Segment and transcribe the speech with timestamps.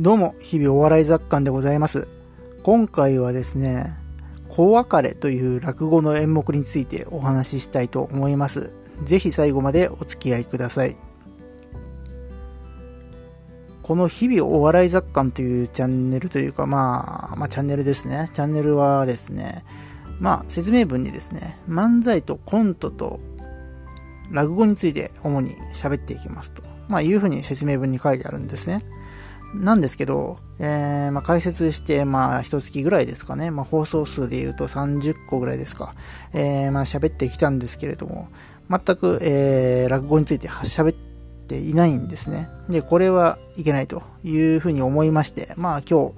[0.00, 2.06] どうも、日々お笑い雑感でございます。
[2.62, 3.84] 今回はですね、
[4.48, 8.72] 小別れという落語の演目についてお話ししたいと思います。
[9.02, 10.94] ぜひ最後までお付き合いください。
[13.82, 18.30] この日々お笑い雑感というチャンネルというか、まあ、まあチャンネルですね。
[18.32, 19.64] チャンネルはですね、
[20.20, 23.18] まあ説明文にですね、漫才とコントと
[24.30, 28.84] 落語について主に喋っていきますと、まあいうふうに説明文に書いてあるんですね。
[29.54, 33.50] なんですけど、えー、まあ、解説して、まあ、一月ぐらいですかね。
[33.50, 35.94] まあ、放送数で言うと30個ぐらいですか。
[36.34, 38.28] えー、まあ、喋ってきたんですけれども、
[38.68, 40.92] 全く、えー、落語について喋っ
[41.46, 42.48] ていないんですね。
[42.68, 46.14] で、これはいけないというふうに思いまして、まあ、今日、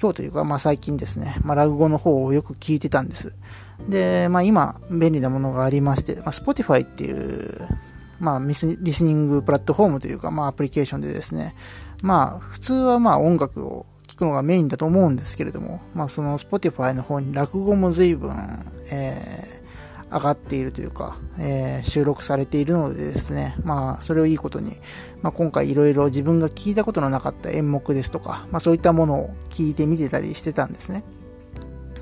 [0.00, 3.36] 今日というか、まあ、最近ですね、まあ、落語の方をよく聞いてたんです。
[3.88, 7.66] で、まあ、今、便利なものがありまして、まあ、Spotify っていう、
[8.20, 8.66] まあ、リス
[9.02, 11.54] ニングプラットフォームというか、まあ、アプリケーションでですね、
[12.02, 18.30] まあ、普通はまあ、音楽を聴くのがメインだと思うんですけれども、まあ、その Spotify の方に落語も随分、
[18.92, 24.72] えー、上がっているというか、えー、収録されているのでですね、まあ、それをいいことに、
[25.22, 31.04] まあ、今回いろいろ自分が聞いたことのなかった演目ですとか、まあ、そういったものを聞いてみてたりしてたんですね。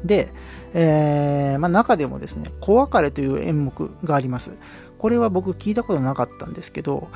[0.04, 0.32] で、
[0.74, 4.58] えー、まあ、中でもですね、小別れという演目があります。
[4.98, 7.08] これは僕聞いたことなかったんですけど、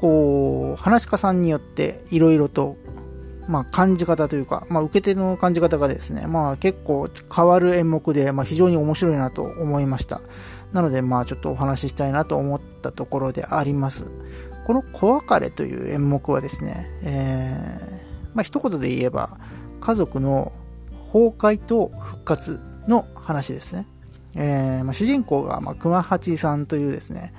[0.00, 2.76] こう、話し家さんによっていろいろと、
[3.48, 10.20] まあ、感じ方というか、まあ、受け手の感じ方がですね、まあ、結構変わる演目で、まあ、非常に面白いなと思いました。
[10.72, 14.10] なので、まあ、ちょっとお話ししたいなと思ったところであります。
[14.66, 19.38] この小別れという演目はですね、えー、まあ、一言で言えば、
[19.80, 20.52] 家族の
[21.12, 23.86] 崩壊と復活の話ですね。
[24.34, 27.34] えーまあ、主人公が、まあ、熊八さんというですね、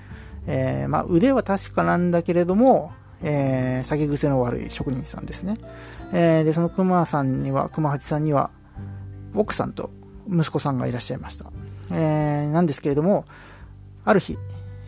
[0.46, 2.92] えーまあ、腕は確かなんだけれども、
[3.24, 5.58] えー、酒癖の悪い職人さんですね。
[6.14, 8.52] えー、で、その熊さんには、熊八さんには、
[9.34, 9.90] 奥さんと
[10.30, 11.52] 息子さんがいらっしゃいました。
[11.92, 13.26] えー、なんですけれども、
[14.06, 14.38] ある日、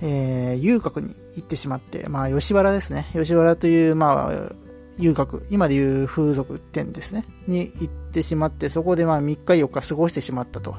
[0.02, 3.08] えー、遊郭に行ってしまって、まあ、吉原ですね。
[3.14, 4.65] 吉原という、まあ、
[4.98, 10.76] 遊郭、今でいう風俗店ですね、に行ってしまって、そこでまあ3日4日過ごしてしまったと。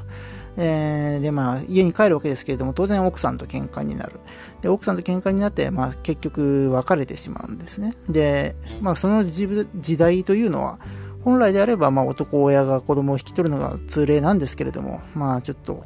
[0.58, 4.20] えー、で、まあ、家に帰るわけですけれども、当然奥さんと喧嘩になる。
[4.62, 7.92] で、奥さんと喧嘩になって、まあ、結局別れてしまうんですね。
[8.08, 10.78] で、まあ、その時代というのは、
[11.24, 15.84] 本来であれば、まあ、男親が子供を引き取るのが通例なんですけれども、まあ、ちょっと、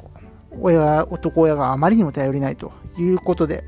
[0.59, 3.65] 親、男親があまりにも頼りないということで、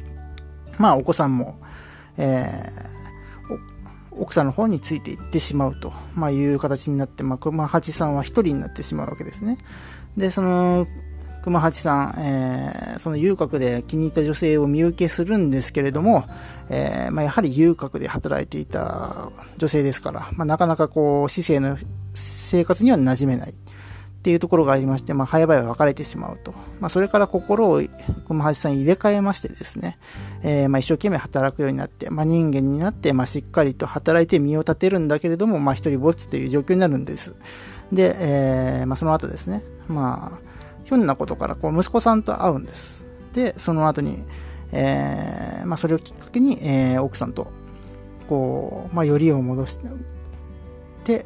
[0.78, 1.60] まあ、お子さんも、
[2.18, 2.93] えー、
[4.20, 9.58] 奥さんの方についていってしまうと、まあ、いう形になって、まあ、熊八さんは一人になってしまうわけですね。
[10.18, 10.88] で、その、
[11.44, 16.24] 熊八さん、えー、その遊郭で気に入った女性を見受けするんですけれども、
[16.70, 21.78] えー、まあ、やはり遊郭で働いていた女性ですから、まあ、なかなかこう、市政の
[22.12, 23.54] 生活には馴染めない。
[24.24, 26.54] っていうところがありまして、まあ、早々別れてしまうと。
[26.80, 27.82] まあ、それから心を
[28.26, 29.98] 熊橋さん入れ替えましてですね、
[30.44, 37.36] えー、まあ、一生懸命働くようになって、まあ、人間になって、まあ、しっかりと働いて身を立てるんだけれども、まあ、一人ぼっちという状況になるんです。
[37.92, 40.40] で、えー、まあ、その後ですね、まあ、
[40.86, 43.06] ひょんなことから、こう、息子さんと会うんです。
[43.34, 44.24] で、その後に、
[44.72, 47.52] えー、まあ、それをきっかけに、えー、奥さんと、
[48.30, 49.80] こう、まあ、よりを戻し
[51.04, 51.26] て、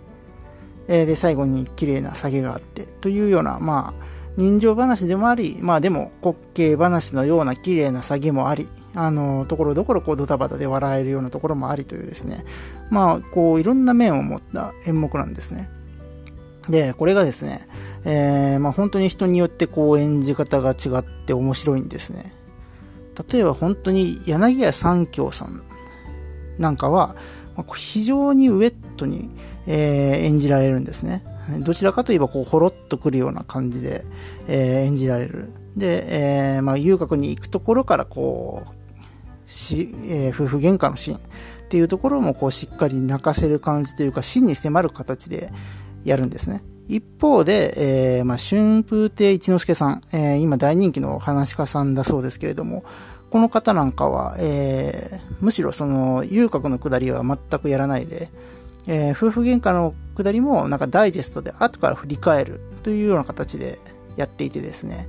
[0.87, 3.93] えー、で、最後に綺麗な下げがあって、というような、まあ、
[4.37, 12.43] 人情話でもあり、まあでも滑稽話のような綺麗な下げもあり、あの、ところどころこうドタバタで笑えるようなところもありというですね、
[12.91, 15.69] まあ、こういろんな面を持った演目なんですね。
[16.69, 17.59] で、これがですね、
[18.05, 22.33] えー、まあ本当に人によってこう演じ方が違って面白いんですね。
[23.31, 25.63] 例えば本当に柳家三京さん
[26.59, 27.15] なんかは、
[27.75, 29.29] 非常にウェットに、
[29.65, 31.23] えー、演じられるんですね。
[31.61, 34.03] どちらかといえば、こう、ほろっとくるような感じで、
[34.47, 35.49] えー、演じられる。
[35.77, 41.19] で、えー、まあ、遊郭に行くところから、こう、し、えー、夫婦喧嘩のシーンっ
[41.69, 45.49] ていうところも、こう、しっかり泣かせる感じというか、真に迫る形で
[46.03, 46.63] やるんですね。
[46.87, 52.83] 一方で、えー、まあ、春風亭一之輔さん、えー、今大人気の話家さんだそうですけれども、
[53.29, 58.29] この方なんかは、えー、むしろその、遊郭の下りは全くやらないで、
[58.87, 63.77] えー、夫婦喧嘩のくだりもなんかダイジェストで後から振り返るというような形で
[64.15, 65.07] やっていてですね、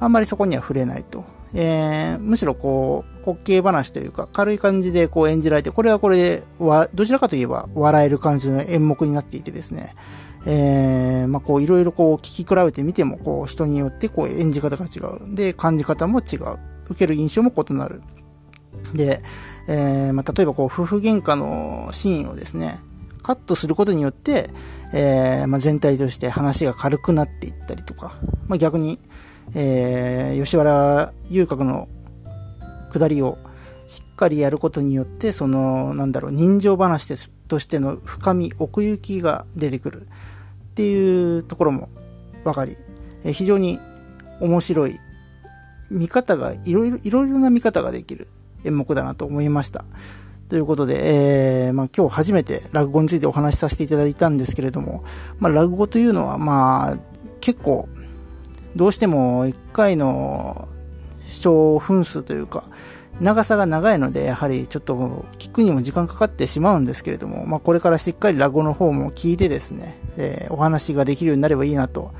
[0.00, 1.24] あんまりそこには触れないと。
[1.54, 9.94] えー、むしろこう、滑稽話というか、軽い感じでこう演じられて、これはこれで、わ、どちらかといえば笑える感じの演目になっていてですね、
[10.46, 14.98] えー、まあこういろいろこう聞き比べてみても、こう人によってこう演じ方が違
[15.30, 15.34] う。
[15.34, 16.58] で、感じ方も違う。
[16.90, 18.02] 受ける印象も異なる。
[18.94, 19.20] で、
[19.68, 22.78] えー、まあ例えばこう夫婦喧嘩のシーンをですね、
[23.28, 24.46] カットすることによって、
[24.94, 28.14] えー、まあ、全体として話が軽くなっていったりとか、
[28.46, 28.98] まあ、逆に、
[29.54, 31.90] えー、吉原遊郭の
[32.90, 33.36] 下りを
[33.86, 40.04] しっかりやることによって、その、なんだろう、人情話としての深み、奥行きが出てくるっ
[40.74, 41.90] ていうところも
[42.44, 42.76] 分かり、
[43.24, 43.78] えー、非常に
[44.40, 44.94] 面白い
[45.90, 48.26] 見方が、いろ、いろいろな見方ができる
[48.64, 49.84] 演目だなと思いました。
[50.48, 55.04] ということで、えー、まあ、今日初めて落語についてお話しさせていただいたんですけれども、
[55.38, 56.98] まあ、落語というのは、まあ、
[57.40, 57.88] 結構、
[58.74, 60.68] どうしても1回の
[61.26, 62.64] 視聴分数というか、
[63.20, 72.12] 長さが長いので、やはりちょっと聞くにも時間かかってしまうんですけれども、まあ、これからしっかり落語の方も聞いてですね、えー、お話ができるようになればいいなと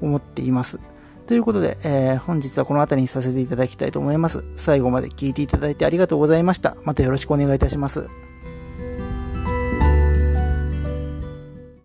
[0.00, 0.78] 思っています。
[1.26, 4.44] ということで、えー、本日はこの辺りにさせていただきたいと思います。
[4.54, 6.76] 最後まで聴いていただいてありがとうございました。
[6.84, 8.33] またよろしくお願いいたします。